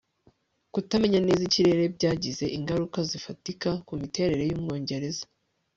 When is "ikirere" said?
1.49-1.83